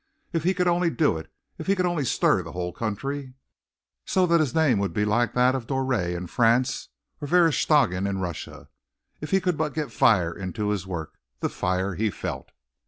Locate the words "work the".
10.87-11.49